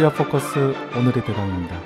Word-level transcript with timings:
코리아 0.00 0.14
포커스 0.14 0.74
오늘의 0.96 1.22
대강입니다. 1.26 1.78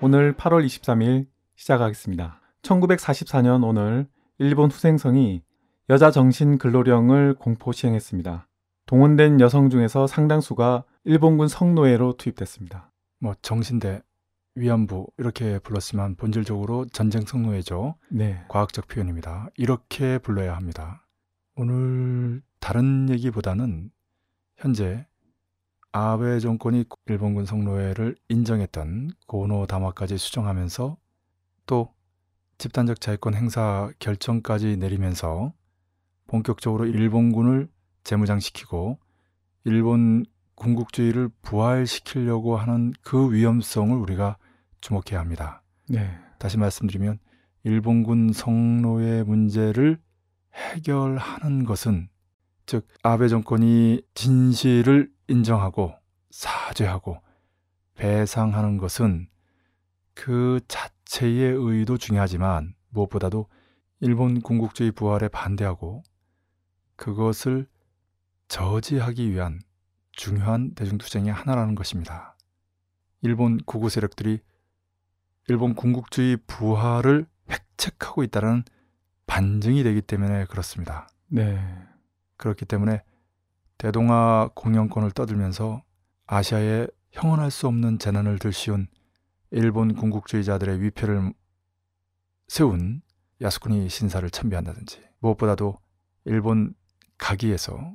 오늘 0.00 0.32
8월 0.32 0.64
23일 0.64 1.26
시작하겠습니다. 1.54 2.40
1944년 2.62 3.62
오늘 3.62 4.06
일본 4.38 4.70
후생성이 4.70 5.42
여자 5.90 6.10
정신 6.10 6.56
근로령을 6.56 7.34
공포 7.34 7.72
시행했습니다. 7.72 8.48
동원된 8.86 9.40
여성 9.40 9.68
중에서 9.68 10.06
상당수가 10.06 10.84
일본군 11.04 11.48
성노예로 11.48 12.14
투입됐습니다. 12.16 12.90
뭐 13.18 13.34
정신대, 13.42 14.00
위안부 14.54 15.06
이렇게 15.18 15.58
불렀지만 15.58 16.14
본질적으로 16.14 16.86
전쟁 16.86 17.20
성노예죠. 17.26 17.96
네. 18.08 18.42
과학적 18.48 18.88
표현입니다. 18.88 19.50
이렇게 19.58 20.16
불러야 20.16 20.56
합니다. 20.56 21.06
오늘 21.54 22.40
다른 22.60 23.10
얘기보다는 23.10 23.90
현재 24.56 25.06
아베 25.98 26.40
정권이 26.40 26.84
일본군 27.06 27.46
성노예를 27.46 28.16
인정했던 28.28 29.12
고노 29.26 29.64
담화까지 29.64 30.18
수정하면서 30.18 30.98
또 31.64 31.94
집단적 32.58 33.00
자유권 33.00 33.32
행사 33.32 33.90
결정까지 33.98 34.76
내리면서 34.76 35.54
본격적으로 36.26 36.84
일본군을 36.84 37.70
재무장시키고 38.04 38.98
일본 39.64 40.26
군국주의를 40.56 41.30
부활시키려고 41.40 42.58
하는 42.58 42.92
그 43.00 43.32
위험성을 43.32 43.96
우리가 43.96 44.36
주목해야 44.82 45.18
합니다. 45.18 45.62
네. 45.88 46.10
다시 46.38 46.58
말씀드리면 46.58 47.18
일본군 47.64 48.34
성노예 48.34 49.22
문제를 49.22 49.98
해결하는 50.52 51.64
것은 51.64 52.10
즉 52.66 52.86
아베 53.02 53.28
정권이 53.28 54.02
진실을 54.12 55.15
인정하고 55.28 55.94
사죄하고 56.30 57.20
배상하는 57.94 58.78
것은 58.78 59.28
그 60.14 60.60
자체의 60.68 61.54
의도 61.56 61.98
중요하지만 61.98 62.74
무엇보다도 62.90 63.48
일본 64.00 64.40
군국주의 64.40 64.92
부활에 64.92 65.28
반대하고 65.28 66.02
그것을 66.96 67.66
저지하기 68.48 69.30
위한 69.30 69.60
중요한 70.12 70.74
대중투쟁의 70.74 71.32
하나라는 71.32 71.74
것입니다. 71.74 72.36
일본 73.22 73.58
구구 73.64 73.90
세력들이 73.90 74.40
일본 75.48 75.74
군국주의 75.74 76.38
부활을 76.46 77.26
획책하고 77.50 78.22
있다는 78.24 78.64
반증이 79.26 79.82
되기 79.82 80.00
때문에 80.00 80.46
그렇습니다. 80.46 81.08
네. 81.28 81.58
그렇기 82.36 82.64
때문에 82.64 83.02
대동아 83.78 84.50
공영권을 84.54 85.10
떠들면서 85.10 85.82
아시아에 86.26 86.86
형언할 87.12 87.50
수 87.50 87.66
없는 87.66 87.98
재난을 87.98 88.38
들씌운 88.38 88.88
일본 89.50 89.94
군국주의자들의 89.94 90.82
위패를 90.82 91.32
세운 92.48 93.02
야스쿠니 93.40 93.88
신사를 93.88 94.28
참배한다든지 94.30 95.02
무엇보다도 95.20 95.78
일본 96.24 96.74
가기에서 97.18 97.94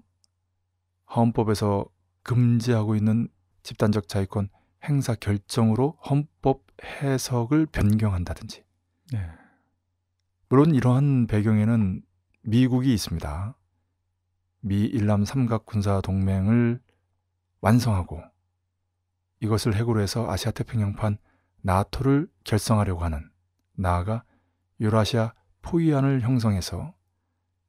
헌법에서 1.15 1.85
금지하고 2.23 2.95
있는 2.95 3.27
집단적 3.63 4.07
자유권 4.07 4.49
행사 4.83 5.15
결정으로 5.15 5.97
헌법 6.09 6.63
해석을 6.83 7.67
변경한다든지 7.67 8.63
네. 9.13 9.29
물론 10.49 10.73
이러한 10.73 11.27
배경에는 11.27 12.01
미국이 12.43 12.93
있습니다. 12.93 13.55
미 14.61 14.85
일남 14.85 15.25
삼각 15.25 15.65
군사 15.65 16.01
동맹을 16.01 16.79
완성하고 17.61 18.21
이것을 19.41 19.75
핵으로 19.75 20.01
해서 20.01 20.29
아시아 20.29 20.51
태평양판 20.51 21.17
나토를 21.61 22.27
결성하려고 22.43 23.03
하는 23.03 23.29
나아가 23.73 24.23
유라시아 24.79 25.33
포위안을 25.61 26.21
형성해서 26.21 26.93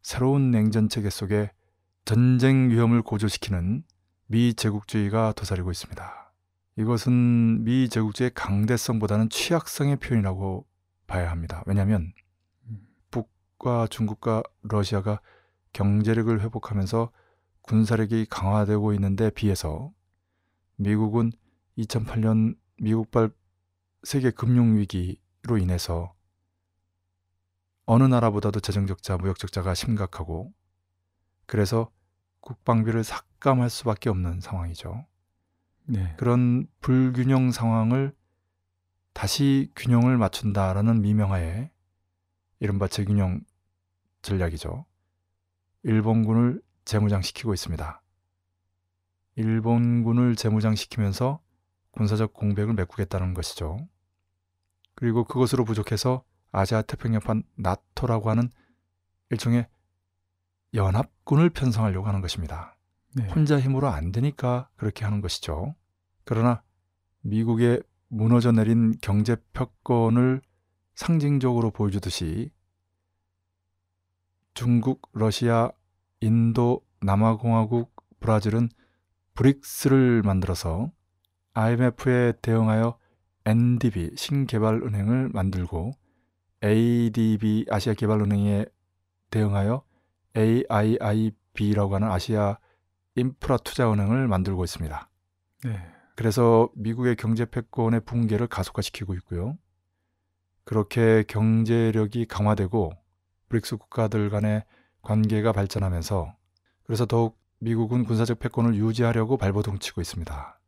새로운 0.03 0.51
냉전 0.51 0.89
체계 0.89 1.11
속에 1.11 1.51
전쟁 2.05 2.71
위험을 2.71 3.03
고조시키는 3.03 3.85
미 4.27 4.55
제국주의가 4.55 5.33
도사리고 5.33 5.71
있습니다. 5.71 6.33
이것은 6.77 7.65
미 7.65 7.89
제국주의의 7.89 8.33
강대성보다는 8.35 9.29
취약성의 9.29 9.97
표현이라고 9.97 10.67
봐야 11.07 11.31
합니다. 11.31 11.63
왜냐하면 11.67 12.13
북과 13.11 13.89
중국과 13.89 14.43
러시아가 14.63 15.21
경제력을 15.73 16.41
회복하면서 16.41 17.11
군사력이 17.63 18.27
강화되고 18.27 18.93
있는데 18.95 19.31
비해서 19.31 19.93
미국은 20.77 21.33
2008년 21.79 22.57
미국발 22.79 23.31
세계 24.03 24.31
금융 24.31 24.77
위기로 24.77 25.59
인해서 25.59 26.15
어느 27.87 28.05
나라보다도 28.05 28.61
재정 28.61 28.87
적자, 28.87 29.17
무역 29.17 29.39
적자가 29.39 29.75
심각하고 29.75 30.53
그래서 31.47 31.91
국방비를 32.41 33.05
삭감할 33.05 33.71
수밖에 33.71 34.11
없는 34.11 34.41
상황이죠. 34.41 35.07
네. 35.85 36.15
그런 36.17 36.67
불균형 36.81 37.51
상황을 37.51 38.15
다시 39.13 39.71
균형을 39.77 40.17
맞춘다라는 40.17 41.03
미명하에 41.03 41.71
이른바 42.61 42.89
재균형 42.89 43.41
전략이죠. 44.23 44.87
일본군을 45.85 46.63
재무장시키고 46.85 47.55
있습니다. 47.55 48.03
일본군을 49.37 50.37
재무장시키면서 50.37 51.41
군사적 51.93 52.33
공백을 52.33 52.75
메꾸겠다는 52.75 53.35
것이죠. 53.35 53.79
그리고 54.95 55.25
그것으로 55.25 55.65
부족해서 55.65 56.25
아시아 56.51 56.83
태평양판 56.83 57.45
나토라고 57.57 58.31
하는 58.31 58.51
일종의 59.31 59.67
연합군을 60.75 61.51
편성하려고 61.51 62.07
하는 62.07 62.21
것입니다. 62.21 62.77
네. 63.15 63.27
혼자 63.29 63.59
힘으로 63.59 63.89
안 63.89 64.13
되니까 64.13 64.69
그렇게 64.77 65.05
하는 65.05 65.21
것이죠. 65.21 65.75
그러나 66.25 66.63
미국의 67.23 67.83
무너져 68.09 68.53
내린 68.53 68.95
경제 69.01 69.37
패권을 69.53 70.43
상징적으로 70.95 71.71
보여주듯이 71.71 72.51
중국, 74.55 75.09
러시아, 75.13 75.71
인도, 76.21 76.83
남아공화국, 77.01 77.95
브라질은 78.21 78.69
브릭스를 79.35 80.23
만들어서 80.23 80.91
IMF에 81.55 82.35
대응하여 82.43 82.99
NDB 83.45 84.13
신개발은행을 84.17 85.31
만들고 85.31 85.93
ADB 86.63 87.67
아시아개발은행에 87.71 88.67
대응하여 89.31 89.83
AIIB라고 90.37 91.95
하는 91.95 92.11
아시아 92.11 92.59
인프라 93.17 93.57
투자은행을 93.57 94.29
만들고 94.29 94.65
있습니다. 94.65 95.09
네. 95.65 95.87
그래서 96.15 96.69
미국의 96.77 97.17
경제 97.17 97.45
패권의 97.45 98.03
붕괴를 98.05 98.47
가속화시키고 98.47 99.15
있고요. 99.15 99.59
그렇게 100.65 101.25
경제력이 101.27 102.27
강화되고 102.27 102.93
브릭스 103.53 103.77
국가들 103.77 104.31
간의 104.31 104.65
관계가 105.03 105.53
발전하면서 105.53 106.35
그래서 106.85 107.05
더욱 107.05 107.39
미국은 107.59 108.05
군사적 108.05 108.39
패권을 108.39 108.75
유지하려고 108.77 109.37
발버둥치고 109.37 110.01
있습니다. 110.01 110.59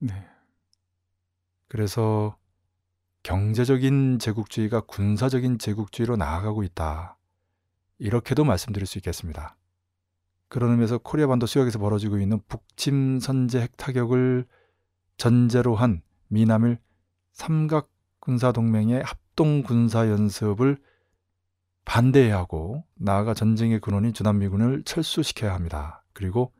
네. 0.00 0.26
그래서 1.68 2.36
경제적인 3.22 4.18
제국주의가 4.18 4.80
군사적인 4.80 5.58
제국주의로 5.58 6.16
나아가고 6.16 6.64
있다. 6.64 7.16
이렇게도 7.98 8.44
말씀드릴 8.44 8.86
수 8.86 8.98
있겠습니다. 8.98 9.56
그런 10.48 10.72
의미에서 10.72 10.98
코리아 10.98 11.28
반도 11.28 11.46
수역에서 11.46 11.78
벌어지고 11.78 12.18
있는 12.18 12.40
북침 12.48 13.20
선제 13.20 13.60
핵 13.60 13.76
타격을 13.76 14.46
전제로 15.18 15.76
한 15.76 16.02
미남일 16.26 16.78
삼각 17.32 17.90
군사 18.18 18.50
동맹의 18.50 19.02
합동 19.04 19.62
군사 19.62 20.08
연습을 20.08 20.78
반대해야 21.88 22.36
하고 22.36 22.84
나아가 22.96 23.32
전쟁의 23.32 23.80
근원인 23.80 24.12
주남미군을 24.12 24.82
철수시켜야 24.84 25.54
합니다. 25.54 26.04
그리고 26.12 26.52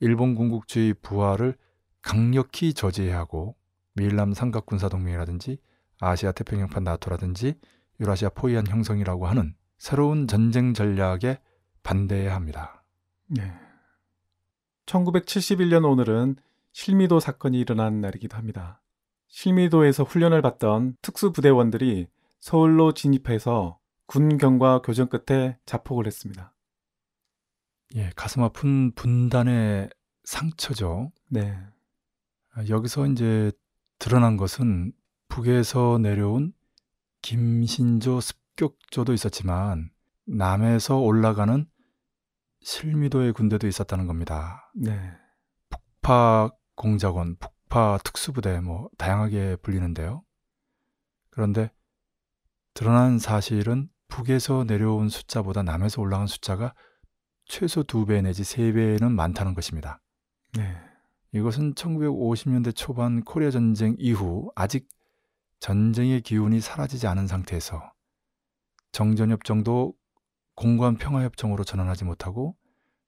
일본 0.00 0.34
군국주의 0.34 0.94
부활을 0.94 1.56
강력히 2.02 2.74
저지해야 2.74 3.16
하고 3.16 3.54
미일남 3.94 4.34
삼각 4.34 4.66
군사 4.66 4.88
동맹이라든지 4.88 5.58
아시아 6.00 6.32
태평양판 6.32 6.82
나토라든지 6.82 7.54
유라시아 8.00 8.30
포위안 8.30 8.66
형성이라고 8.66 9.28
하는 9.28 9.54
새로운 9.78 10.26
전쟁 10.26 10.74
전략에 10.74 11.38
반대해야 11.84 12.34
합니다. 12.34 12.82
네. 13.28 13.52
1971년 14.86 15.88
오늘은 15.88 16.34
실미도 16.72 17.20
사건이 17.20 17.60
일어난 17.60 18.00
날이기도 18.00 18.36
합니다. 18.36 18.82
실미도에서 19.28 20.02
훈련을 20.02 20.42
받던 20.42 20.96
특수부대원들이 21.00 22.08
서울로 22.40 22.92
진입해서 22.92 23.77
군경과 24.08 24.80
교전 24.82 25.08
끝에 25.08 25.58
자폭을 25.66 26.06
했습니다. 26.06 26.54
예, 27.96 28.10
가슴 28.16 28.42
아픈 28.42 28.92
분단의 28.94 29.90
상처죠. 30.24 31.12
네. 31.30 31.56
아, 32.54 32.66
여기서 32.68 33.06
이제 33.06 33.52
드러난 33.98 34.38
것은 34.38 34.92
북에서 35.28 35.98
내려온 35.98 36.54
김신조 37.20 38.20
습격조도 38.20 39.12
있었지만 39.12 39.90
남에서 40.26 40.98
올라가는 40.98 41.66
실미도의 42.62 43.34
군대도 43.34 43.66
있었다는 43.66 44.06
겁니다. 44.06 44.72
네. 44.74 44.98
북파 45.68 46.50
공작원, 46.74 47.36
북파 47.36 47.98
특수부대 48.04 48.60
뭐 48.60 48.88
다양하게 48.96 49.56
불리는데요. 49.56 50.24
그런데 51.28 51.70
드러난 52.72 53.18
사실은 53.18 53.90
북에서 54.08 54.64
내려온 54.64 55.08
숫자보다 55.08 55.62
남에서 55.62 56.00
올라간 56.02 56.26
숫자가 56.26 56.74
최소 57.46 57.82
두 57.82 58.04
배 58.04 58.20
내지 58.20 58.44
세 58.44 58.72
배는 58.72 59.12
많다는 59.12 59.54
것입니다. 59.54 60.00
네. 60.54 60.76
이것은 61.32 61.74
1950년대 61.74 62.74
초반 62.74 63.22
코리아 63.22 63.50
전쟁 63.50 63.94
이후 63.98 64.50
아직 64.54 64.88
전쟁의 65.60 66.22
기운이 66.22 66.60
사라지지 66.60 67.06
않은 67.06 67.26
상태에서 67.26 67.92
정전협정도 68.92 69.94
공관 70.54 70.96
평화협정으로 70.96 71.64
전환하지 71.64 72.04
못하고 72.04 72.56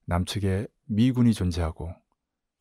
남측에 0.07 0.67
미군이 0.87 1.33
존재하고 1.33 1.93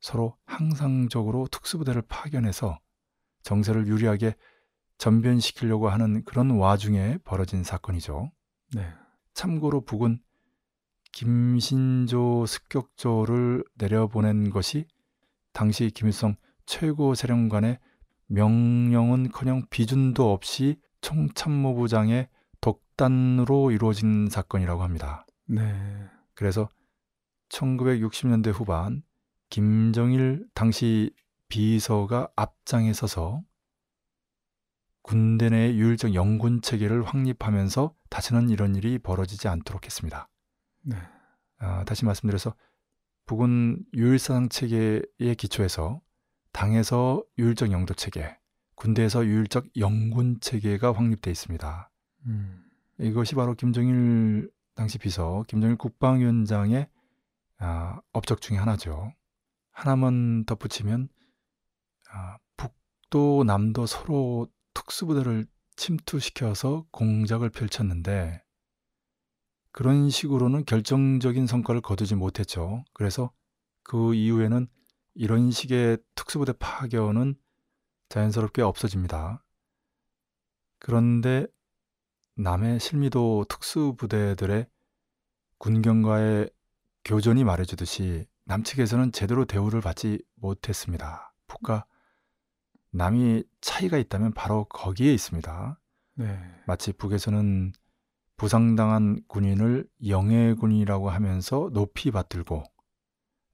서로 0.00 0.36
항상적으로 0.46 1.46
특수부대를 1.48 2.02
파견해서 2.02 2.78
정세를 3.42 3.86
유리하게 3.86 4.34
전변시키려고 5.00 5.88
하는 5.88 6.22
그런 6.26 6.50
와중에 6.50 7.16
벌어진 7.24 7.64
사건이죠. 7.64 8.30
네. 8.74 8.86
참고로 9.32 9.80
북은 9.80 10.20
김신조 11.12 12.44
습격조를 12.44 13.64
내려보낸 13.76 14.50
것이 14.50 14.86
당시 15.54 15.90
김일성 15.90 16.36
최고 16.66 17.14
사령관의 17.14 17.78
명령은커녕 18.26 19.68
비준도 19.70 20.30
없이 20.30 20.78
총참모부장의 21.00 22.28
독단으로 22.60 23.70
이루어진 23.70 24.28
사건이라고 24.28 24.82
합니다. 24.82 25.26
네. 25.46 25.72
그래서 26.34 26.68
1960년대 27.48 28.52
후반 28.52 29.02
김정일 29.48 30.46
당시 30.52 31.10
비서가 31.48 32.28
앞장에 32.36 32.92
서서 32.92 33.42
군대 35.02 35.48
내 35.48 35.74
유일적 35.74 36.14
영군 36.14 36.60
체계를 36.62 37.02
확립하면서 37.02 37.94
다시는 38.10 38.48
이런 38.50 38.74
일이 38.74 38.98
벌어지지 38.98 39.48
않도록 39.48 39.86
했습니다. 39.86 40.28
네. 40.82 40.96
아, 41.58 41.84
다시 41.84 42.04
말씀드려서 42.04 42.54
북은 43.26 43.84
유일사상 43.94 44.48
체계에 44.48 45.34
기초해서 45.38 46.00
당에서 46.52 47.22
유일적 47.38 47.70
영도 47.70 47.94
체계, 47.94 48.36
군대에서 48.74 49.24
유일적 49.24 49.68
영군 49.76 50.40
체계가 50.40 50.92
확립돼 50.92 51.30
있습니다. 51.30 51.90
음. 52.26 52.64
이것이 52.98 53.34
바로 53.34 53.54
김정일 53.54 54.50
당시 54.74 54.98
비서, 54.98 55.44
김정일 55.46 55.76
국방위원장의 55.76 56.88
아, 57.58 58.00
업적 58.12 58.40
중의 58.40 58.58
하나죠. 58.58 59.12
하나만 59.70 60.44
덧붙이면 60.46 61.08
아, 62.10 62.38
북도 62.56 63.44
남도 63.44 63.86
서로 63.86 64.48
특수부대를 64.90 65.46
침투시켜서 65.76 66.84
공작을 66.90 67.50
펼쳤는데 67.50 68.42
그런 69.72 70.10
식으로는 70.10 70.64
결정적인 70.64 71.46
성과를 71.46 71.80
거두지 71.80 72.16
못했죠. 72.16 72.84
그래서 72.92 73.32
그 73.84 74.14
이후에는 74.14 74.66
이런 75.14 75.50
식의 75.50 75.98
특수부대 76.16 76.54
파견은 76.58 77.36
자연스럽게 78.08 78.62
없어집니다. 78.62 79.44
그런데 80.80 81.46
남의 82.34 82.80
실미도 82.80 83.46
특수부대들의 83.48 84.66
군경과의 85.58 86.50
교전이 87.04 87.44
말해주듯이 87.44 88.26
남측에서는 88.44 89.12
제대로 89.12 89.44
대우를 89.44 89.80
받지 89.80 90.20
못했습니다. 90.34 91.32
북과 91.46 91.86
남이 92.92 93.44
차이가 93.60 93.98
있다면 93.98 94.32
바로 94.32 94.64
거기에 94.64 95.12
있습니다. 95.14 95.78
네. 96.14 96.38
마치 96.66 96.92
북에서는 96.92 97.72
부상당한 98.36 99.22
군인을 99.28 99.86
영예군이라고 100.06 101.10
하면서 101.10 101.70
높이 101.72 102.10
받들고 102.10 102.64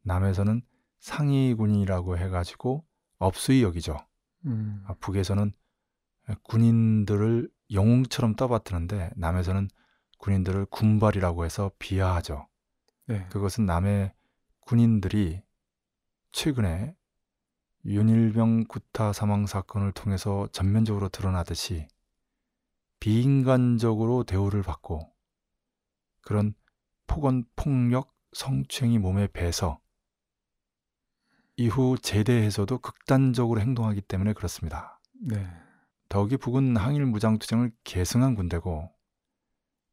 남에서는 0.03 0.63
상위군이라고 1.01 2.19
해가지고 2.19 2.85
업수히 3.19 3.63
여기죠. 3.63 3.97
음. 4.47 4.83
아, 4.87 4.95
북에서는 5.01 5.53
군인들을 6.45 7.51
영웅처럼 7.73 8.35
떠받드는데 8.37 9.11
남에서는 9.17 9.69
군인들을 10.19 10.67
군발이라고 10.67 11.45
해서 11.45 11.71
비하하죠. 11.79 12.47
네. 13.07 13.27
그것은 13.31 13.67
남의 13.67 14.13
군인들이 14.61 15.43
최근에 16.33 16.95
윤일병 17.87 18.65
구타 18.65 19.13
사망 19.13 19.47
사건을 19.47 19.93
통해서 19.93 20.49
전면적으로 20.51 21.09
드러나듯이 21.09 21.87
비인간적으로 22.99 24.25
대우를 24.25 24.63
받고 24.63 25.13
그런 26.21 26.53
폭언, 27.07 27.45
폭력, 27.55 28.13
성추행이 28.33 28.99
몸에 28.99 29.29
배서 29.29 29.79
이후 31.57 31.97
제대에서도 31.97 32.77
극단적으로 32.79 33.61
행동하기 33.61 34.01
때문에 34.03 34.33
그렇습니다. 34.33 35.01
네. 35.21 35.47
더욱이 36.09 36.37
북은 36.37 36.77
항일 36.77 37.07
무장투쟁을 37.07 37.71
계승한 37.85 38.35
군대고 38.35 38.91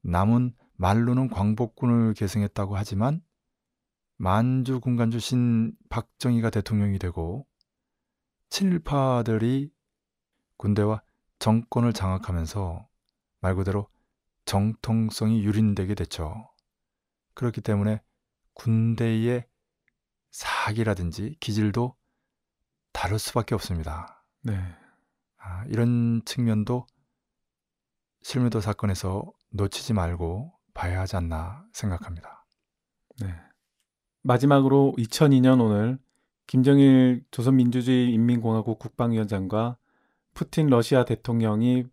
남은 0.02 0.56
말로는 0.78 1.30
광복군을 1.30 2.16
계승했다고 2.16 2.76
하지만 2.76 3.22
만주 4.18 4.80
군관 4.80 5.12
출신 5.12 5.74
박정희가 5.90 6.50
대통령이 6.50 6.98
되고 6.98 7.46
친일파들이 8.54 9.74
군대와 10.58 11.02
정권을 11.40 11.92
장악하면서 11.92 12.88
말 13.40 13.56
그대로 13.56 13.90
정통성이 14.46 15.44
유린되게 15.44 15.96
됐죠. 15.96 16.52
그렇기 17.34 17.62
때문에 17.62 18.04
군대의 18.54 19.48
사기라든지 20.30 21.36
기질도 21.40 21.96
다를 22.92 23.18
수밖에 23.18 23.56
없습니다. 23.56 24.24
네. 24.44 24.54
아, 25.38 25.66
이런 25.66 26.22
측면도 26.24 26.86
실무도 28.22 28.62
사건에서 28.62 29.34
놓치지 29.50 29.94
말고 29.94 30.54
봐야 30.76 31.02
하지 31.02 31.16
않나 31.16 31.66
생각합니다. 31.74 32.46
네. 33.20 33.34
마지막으로 34.22 34.94
2002년 35.00 35.60
오늘 35.60 36.03
김정일 36.48 37.24
조선민주주의인민공화국 37.32 38.80
국방위원장과 38.80 39.78
푸틴 40.34 40.68
러시아 40.68 41.06
대통령이 41.06 41.86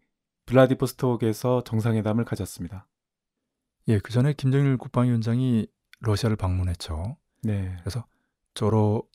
블라디보스톡에서 0.46 1.62
정상회담을 1.64 2.24
가졌습니다. 2.24 2.86
예, 3.88 3.98
그 3.98 4.12
전에 4.12 4.32
김정일 4.32 4.76
국방위원장이 4.76 5.66
러시아를 6.00 6.36
방문했죠. 6.36 7.16
네. 7.42 7.76
그래서 7.80 8.06
조로 8.54 9.08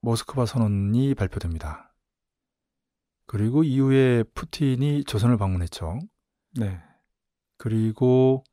모스크바 0.00 0.46
선언이 0.46 1.14
발표됩니다. 1.14 1.92
그리고 3.26 3.62
이후에 3.62 4.24
푸틴이 4.34 5.04
조선을 5.04 5.36
방문했죠. 5.36 6.00
네. 6.58 6.80
그리고 7.56 8.44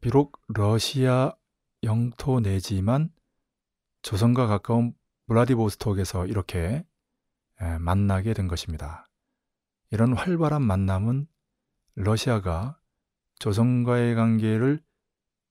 비록 0.00 0.40
러시아 0.48 1.34
영토 1.82 2.40
내지만 2.40 3.10
조선과 4.02 4.46
가까운 4.46 4.94
블라디보스톡에서 5.26 6.26
이렇게 6.26 6.84
만나게 7.80 8.34
된 8.34 8.48
것입니다. 8.48 9.08
이런 9.90 10.12
활발한 10.12 10.62
만남은 10.62 11.26
러시아가 11.94 12.78
조선과의 13.38 14.14
관계를 14.14 14.82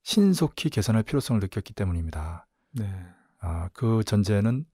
신속히 0.04 0.70
개선할 0.70 1.04
필요성을 1.04 1.40
느꼈기 1.40 1.74
때문입니다. 1.74 2.48
네. 2.72 3.06
아, 3.40 3.70
그 3.74 4.04
전제는 4.04 4.66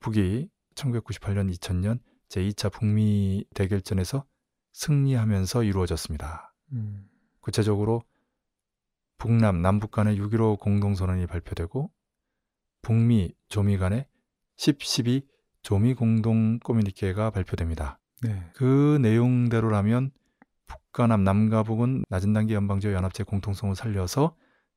북이 0.00 0.48
1998년, 0.74 1.52
2000년 1.54 2.00
제2차 2.28 2.70
북미 2.72 3.44
대결전에서 3.54 4.24
승리하면서 4.72 5.64
이루어졌습니다. 5.64 6.54
음. 6.72 7.08
구체적으로 7.40 8.02
북남, 9.16 9.62
남북 9.62 9.90
간의 9.90 10.18
6.15 10.18 10.60
공동선언이 10.60 11.26
발표되고 11.26 11.90
북미, 12.82 13.34
조미 13.48 13.78
간의 13.78 14.06
10.12 14.58 15.22
조미 15.62 15.94
공동 15.94 16.58
커뮤니케가 16.58 17.30
발표됩니다. 17.30 17.98
네. 18.22 18.50
그 18.54 18.98
내용대로라면 19.00 20.10
북과 20.66 21.06
남, 21.06 21.24
남과 21.24 21.62
북은 21.62 22.04
낮은 22.08 22.32
단계 22.32 22.54
연방제 22.54 22.92
연합체 22.92 23.22
공통성을 23.22 23.74
살려서 23.74 24.34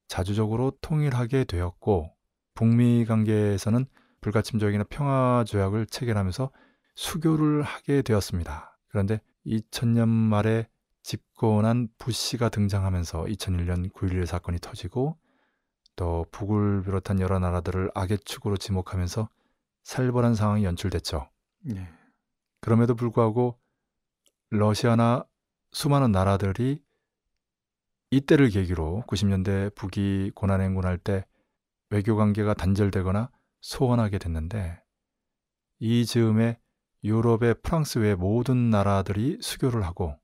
자주적으로 0.08 0.72
통일하게 0.82 1.46
되었고 1.46 2.14
북미 2.54 3.06
관계에서는 3.06 3.86
불가침조약이나 4.22 4.86
평화 4.90 5.44
조약을 5.48 5.88
체결하면서 5.88 6.52
수교를 6.96 7.64
하게 7.64 8.02
되었습니다. 8.04 8.78
그런데 8.90 9.20
2000년 9.46 10.08
말에 10.08 10.68
집권한 11.02 11.88
부시가 11.98 12.50
등장하면서 12.50 13.24
2001년 13.24 13.92
9.11 13.92 14.28
사건이 14.28 14.60
터지고 14.60 15.18
또 15.96 16.26
북을 16.32 16.84
비롯한 16.84 17.20
여러 17.20 17.40
나라들을 17.40 17.92
악의 17.96 18.20
축으로 18.26 18.58
지목하면서 18.58 19.28
살벌한 19.84 20.36
상황이 20.36 20.64
연출됐죠. 20.64 21.30
네. 21.62 21.88
그럼에도 22.60 22.96
불구하고 22.96 23.60
러시아나 24.50 25.26
수많은 25.72 26.12
나라들이 26.12 26.84
이때를 28.12 28.50
계기로 28.50 29.04
90년대 29.08 29.74
북이 29.76 30.32
고난 30.36 30.62
행군할 30.62 30.98
때 30.98 31.26
외교 31.90 32.16
관계가 32.16 32.54
단절되거나 32.54 33.32
소원하게 33.62 34.18
됐는데 34.18 34.82
이 35.80 36.06
즈음에 36.06 36.60
유럽의 37.04 37.56
프랑스 37.64 38.00
외 38.00 38.16
모든 38.16 38.70
나라들이 38.70 39.40
수교를 39.42 39.84
하고 39.84 40.16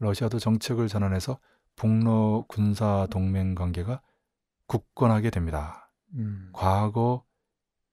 러시아도 0.00 0.38
정책을 0.38 0.88
전환해서 0.88 1.40
북러 1.74 2.44
군사 2.48 3.06
동맹 3.10 3.54
관계가 3.54 4.02
굳건하게 4.66 5.30
됩니다. 5.30 5.90
음. 6.14 6.50
과거 6.52 7.24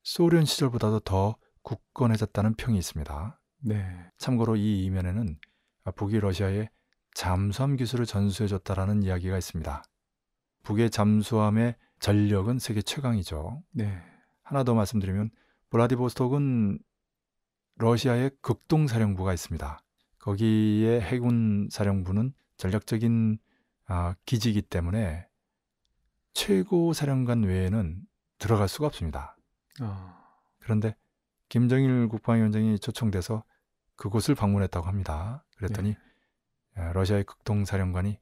소련 0.05 0.45
시절보다도 0.45 0.99
더 0.99 1.35
굳건해졌다는 1.63 2.53
평이 2.53 2.77
있습니다. 2.77 3.41
네. 3.61 4.11
참고로 4.19 4.55
이 4.55 4.85
이면에는 4.85 5.39
북이 5.95 6.19
러시아에 6.19 6.69
잠수함 7.15 7.75
기술을 7.75 8.05
전수해줬다라는 8.05 9.01
이야기가 9.01 9.35
있습니다. 9.35 9.83
북의 10.61 10.91
잠수함의 10.91 11.75
전력은 11.99 12.59
세계 12.59 12.83
최강이죠. 12.83 13.63
네. 13.71 13.99
하나 14.43 14.63
더 14.63 14.75
말씀드리면 14.75 15.31
블라디보스톡은 15.71 16.77
러시아의 17.77 18.29
극동 18.43 18.85
사령부가 18.85 19.33
있습니다. 19.33 19.79
거기에 20.19 21.01
해군 21.01 21.67
사령부는 21.71 22.31
전략적인 22.57 23.39
아, 23.87 24.13
기지이기 24.27 24.61
때문에 24.61 25.27
최고 26.33 26.93
사령관 26.93 27.41
외에는 27.41 28.01
들어갈 28.37 28.67
수가 28.67 28.85
없습니다. 28.85 29.34
아. 29.81 30.23
그런데 30.59 30.95
김정일 31.49 32.07
국방위원장이 32.07 32.79
초청돼서 32.79 33.43
그곳을 33.95 34.35
방문했다고 34.35 34.87
합니다. 34.87 35.45
그랬더니 35.57 35.95
네. 36.75 36.81
아, 36.81 36.91
러시아의 36.93 37.23
극동사령관이 37.23 38.19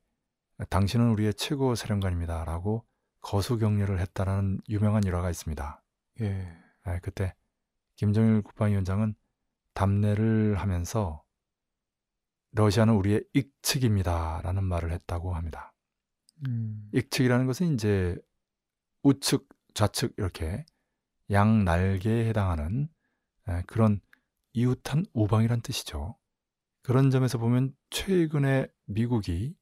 당신은 0.69 1.09
우리의 1.11 1.33
최고 1.33 1.75
사령관입니다라고 1.75 2.85
거수 3.21 3.57
격려를 3.57 3.99
했다라는 3.99 4.59
유명한 4.69 5.03
일화가 5.03 5.29
있습니다. 5.29 5.81
예. 6.21 6.57
아, 6.83 6.99
그때 6.99 7.33
김정일 7.95 8.41
국방위원장은 8.41 9.15
답례를 9.73 10.55
하면서 10.55 11.23
러시아는 12.51 12.93
우리의 12.93 13.25
익측입니다라는 13.33 14.63
말을 14.63 14.91
했다고 14.91 15.33
합니다. 15.33 15.73
음. 16.45 16.89
익측이라는 16.93 17.47
것은 17.47 17.73
이제 17.73 18.15
우측, 19.01 19.47
좌측 19.73 20.13
이렇게 20.17 20.65
양 21.31 21.63
날개에 21.63 22.27
해당하는 22.27 22.89
에, 23.47 23.61
그런 23.67 23.99
이웃한 24.53 25.05
우방이란 25.13 25.61
뜻이죠. 25.61 26.17
그런 26.81 27.09
점에서 27.09 27.37
보면 27.37 27.73
최근에 27.89 28.67
미국이 28.85 29.55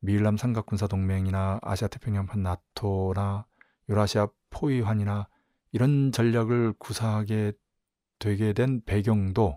미일남 0.00 0.36
삼각군사 0.36 0.86
동맹이나 0.86 1.58
아시아 1.62 1.88
태평양판 1.88 2.42
나토나 2.42 3.46
유라시아 3.88 4.28
포위환이나 4.50 5.28
이런 5.72 6.12
전략을 6.12 6.74
구사하게 6.78 7.52
되게 8.18 8.52
된 8.52 8.82
배경도 8.84 9.56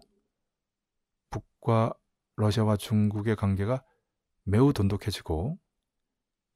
북과 1.30 1.94
러시아와 2.36 2.78
중국의 2.78 3.36
관계가 3.36 3.84
매우 4.44 4.74
돈독해지고 4.74 5.58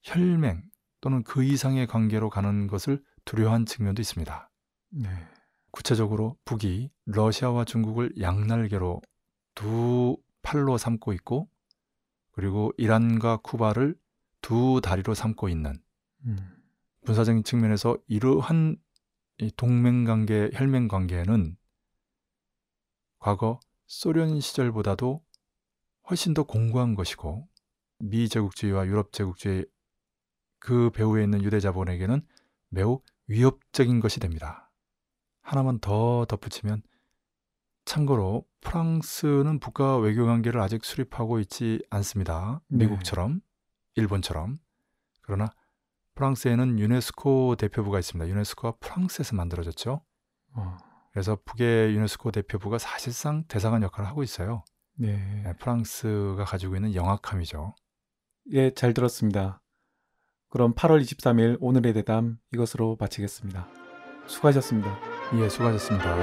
혈맹 0.03 0.63
또는 1.01 1.23
그 1.23 1.43
이상의 1.43 1.87
관계로 1.87 2.29
가는 2.29 2.67
것을 2.67 3.03
두려워한 3.25 3.65
측면도 3.65 4.01
있습니다. 4.01 4.49
네. 4.97 5.09
구체적으로 5.71 6.37
북이 6.45 6.89
러시아와 7.05 7.65
중국을 7.65 8.13
양날개로 8.19 9.01
두 9.53 10.17
팔로 10.41 10.77
삼고 10.77 11.11
있고 11.13 11.49
그리고 12.31 12.71
이란과 12.77 13.37
쿠바를 13.37 13.95
두 14.41 14.79
다리로 14.81 15.13
삼고 15.13 15.49
있는 15.49 15.75
음. 16.25 16.37
군사적인 17.05 17.43
측면에서 17.43 17.97
이러한 18.07 18.77
이 19.39 19.51
동맹 19.57 20.05
관계, 20.05 20.49
혈맹 20.53 20.87
관계는 20.87 21.57
과거 23.19 23.59
소련 23.85 24.39
시절보다도 24.39 25.21
훨씬 26.09 26.33
더 26.33 26.43
공고한 26.43 26.95
것이고 26.95 27.47
미 27.99 28.29
제국주의와 28.29 28.87
유럽 28.87 29.11
제국주의 29.11 29.65
그 30.59 30.89
배후에 30.91 31.23
있는 31.23 31.43
유대 31.43 31.59
자본에게는 31.59 32.25
매우 32.69 33.01
위협적인 33.27 33.99
것이 33.99 34.19
됩니다. 34.19 34.64
하나만 35.45 35.79
더 35.79 36.25
덧붙이면 36.25 36.81
참고로 37.85 38.45
프랑스는 38.61 39.59
북과 39.59 39.97
외교 39.97 40.25
관계를 40.25 40.59
아직 40.59 40.83
수립하고 40.83 41.39
있지 41.39 41.83
않습니다. 41.91 42.61
네. 42.67 42.85
미국처럼 42.85 43.41
일본처럼 43.93 44.59
그러나 45.21 45.47
프랑스에는 46.15 46.79
유네스코 46.79 47.55
대표부가 47.57 47.99
있습니다. 47.99 48.27
유네스코가 48.27 48.77
프랑스에서 48.79 49.35
만들어졌죠. 49.35 50.01
어. 50.53 50.77
그래서 51.11 51.37
북의 51.45 51.95
유네스코 51.95 52.31
대표부가 52.31 52.79
사실상 52.79 53.43
대사관 53.47 53.83
역할을 53.83 54.09
하고 54.09 54.23
있어요. 54.23 54.63
네. 54.95 55.17
네, 55.43 55.53
프랑스가 55.59 56.43
가지고 56.43 56.75
있는 56.75 56.95
영악함이죠. 56.95 57.75
예, 58.53 58.73
잘 58.73 58.93
들었습니다. 58.93 59.61
그럼 60.49 60.73
8월 60.73 61.01
23일 61.01 61.57
오늘의 61.59 61.93
대담 61.93 62.39
이것으로 62.51 62.97
마치겠습니다. 62.99 63.67
수고하셨습니다. 64.25 65.14
예, 65.33 65.49
수고하셨습니다. 65.49 66.15